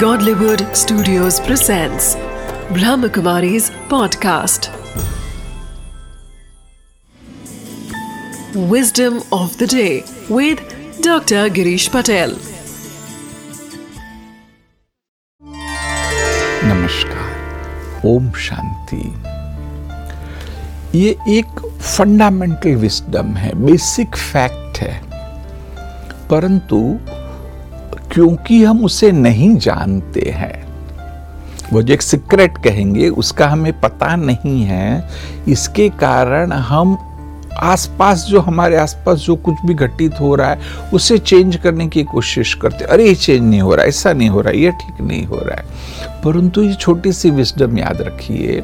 Godlywood 0.00 0.62
Studios 0.76 1.38
presents 1.40 2.16
Brahmakumari's 2.76 3.70
podcast. 3.92 4.66
Wisdom 8.72 9.22
of 9.32 9.56
the 9.56 9.66
day 9.66 10.04
with 10.28 10.60
Dr. 11.00 11.48
Girish 11.58 11.88
Patel. 11.90 12.36
नमस्कार 16.72 18.02
ओम 18.06 18.30
शांति 18.48 19.02
ये 20.98 21.16
एक 21.38 21.60
fundamental 21.96 22.74
wisdom 22.84 23.34
है 23.36 23.54
बेसिक 23.66 24.16
फैक्ट 24.32 24.78
है 24.78 24.94
परंतु 26.30 26.78
क्योंकि 28.16 28.64
हम 28.64 28.84
उसे 28.84 29.12
नहीं 29.12 29.56
जानते 29.56 30.20
हैं। 30.20 30.66
वो 31.72 31.82
जो 31.82 31.94
एक 31.94 32.02
सीक्रेट 32.02 32.58
कहेंगे, 32.58 33.08
उसका 33.08 33.48
हमें 33.48 33.80
पता 33.80 34.16
नहीं 34.16 34.62
है। 34.62 35.08
इसके 35.48 35.88
कारण 35.88 36.52
हम 36.52 36.98
आसपास 37.56 38.26
जो, 38.28 38.40
हमारे 38.40 38.76
आसपास 38.76 39.18
जो 39.18 39.36
कुछ 39.36 39.54
भी 39.66 39.74
घटित 39.74 40.20
हो 40.20 40.34
रहा 40.34 40.50
है, 40.50 40.58
उसे 40.94 41.18
चेंज 41.18 41.56
करने 41.56 41.86
की 41.86 42.04
कोशिश 42.04 42.54
करते 42.54 42.84
अरे, 42.84 43.08
ये 43.08 43.14
चेंज 43.14 43.42
नहीं 43.50 43.60
हो 43.60 43.74
रहा 43.74 43.86
ऐसा 43.86 44.12
नहीं 44.12 44.28
हो 44.28 44.40
रहा 44.40 44.52
ये 44.52 44.70
ठीक 44.70 45.00
नहीं 45.00 45.26
हो 45.26 45.36
रहा 45.36 45.56
है। 45.56 45.64
परंतु 46.22 46.62
ये 46.62 46.74
छोटी 46.74 47.12
सी 47.12 47.30
विस्डम 47.30 47.78
याद 47.78 48.02
रखिए 48.02 48.62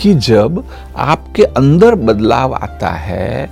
कि 0.00 0.14
जब 0.14 0.64
आपके 0.96 1.42
अंदर 1.42 1.94
बदलाव 1.94 2.54
आता 2.54 2.88
है 2.88 3.50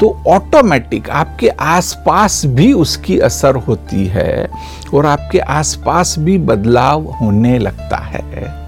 तो 0.00 0.22
ऑटोमेटिक 0.28 1.10
आपके 1.10 1.48
आसपास 1.48 2.42
भी 2.46 2.72
उसकी 2.72 3.18
असर 3.18 3.56
होती 3.56 4.06
है 4.06 4.48
और 4.94 5.06
आपके 5.06 5.38
आसपास 5.38 6.14
भी 6.18 6.38
बदलाव 6.38 7.04
होने 7.20 7.58
लगता 7.58 7.96
है। 7.96 8.66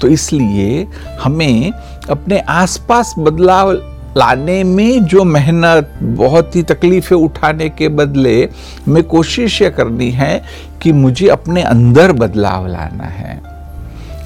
तो 0.00 0.08
इसलिए 0.08 0.86
हमें 1.22 1.72
अपने 2.10 2.38
आसपास 2.38 3.14
बदलाव 3.18 3.72
लाने 4.16 4.64
में 4.64 5.04
जो 5.04 5.24
मेहनत, 5.24 5.98
बहुत 6.02 6.56
ही 6.56 6.62
तकलीफें 6.62 7.16
उठाने 7.16 7.68
के 7.68 7.88
बदले 7.88 8.48
में 8.88 9.02
कोशिश 9.04 9.62
ये 9.62 9.70
करनी 9.70 10.10
है 10.10 10.42
कि 10.82 10.92
मुझे 10.92 11.28
अपने 11.28 11.62
अंदर 11.62 12.12
बदलाव 12.12 12.66
लाना 12.66 13.04
है। 13.04 13.40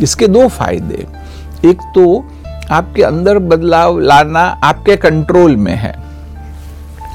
इसके 0.01 0.29
दो 0.29 0.49
फ़ायदे। 0.49 1.07
एक 1.69 1.81
तो 1.95 2.25
आपके 2.71 3.03
अंदर 3.03 3.39
बदलाव 3.39 3.99
लाना 3.99 4.41
आपके 4.41 4.97
कंट्रोल 4.97 5.57
में 5.57 5.75
है। 5.75 6.06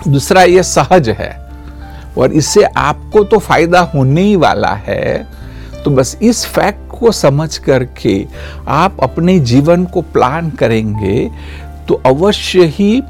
दूसरा 0.07 0.43
ये 0.43 0.63
सहज 0.63 1.09
है। 1.09 1.39
और 2.17 2.33
इससे 2.33 2.63
आपको 2.63 3.23
तो 3.23 3.37
फ़ायदा 3.39 3.79
होने 3.79 4.21
ही 4.21 4.35
वाला 4.35 4.73
है। 4.87 5.27
तो 5.83 5.91
बस 5.91 6.17
इस 6.21 6.45
फैक्ट 6.45 6.89
को 6.99 7.11
समझ 7.11 7.57
करके 7.57 8.25
आप 8.67 8.97
अपने 9.03 9.39
जीवन 9.39 9.85
को 9.85 10.01
प्लान 10.01 10.49
करेंगे 10.49 11.29
तो 11.87 12.01
अवश्य 12.05 12.65
ही 12.65 13.01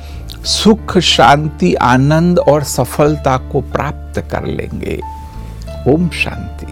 सुख, 0.45 0.97
शांति, 0.97 1.73
आनंद 1.73 2.39
और 2.39 2.63
सफलता 2.63 3.37
को 3.51 3.61
प्राप्त 3.61 4.19
कर 4.31 4.45
लेंगे। 4.45 4.99
ओम 5.87 6.09
शांति। 6.09 6.67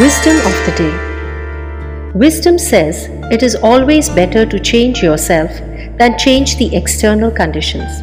Wisdom 0.00 0.40
of 0.48 0.56
the 0.64 0.74
day. 0.80 0.94
Wisdom 2.14 2.58
says 2.58 3.06
it 3.30 3.42
is 3.42 3.54
always 3.62 4.10
better 4.10 4.44
to 4.46 4.58
change 4.72 5.02
yourself 5.02 5.62
than 5.98 6.18
change 6.18 6.56
the 6.58 6.74
external 6.76 7.30
conditions. 7.30 8.02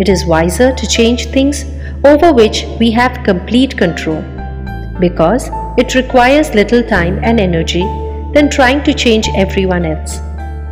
It 0.00 0.08
is 0.08 0.24
wiser 0.24 0.72
to 0.74 0.86
change 0.86 1.26
things 1.26 1.66
over 2.06 2.32
which 2.32 2.64
we 2.80 2.90
have 2.92 3.22
complete 3.22 3.76
control 3.76 4.22
because 4.98 5.50
it 5.76 5.94
requires 5.94 6.54
little 6.54 6.82
time 6.82 7.20
and 7.22 7.38
energy 7.38 7.82
than 8.32 8.48
trying 8.48 8.82
to 8.84 8.94
change 8.94 9.28
everyone 9.36 9.84
else. 9.84 10.20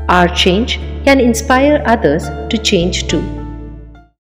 Our 0.08 0.28
change 0.28 0.78
can 1.04 1.20
inspire 1.20 1.82
others 1.84 2.25
to 2.48 2.56
change 2.56 3.06
too. 3.06 3.38